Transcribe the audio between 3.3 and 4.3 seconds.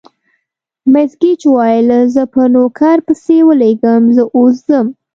ولېږم، زه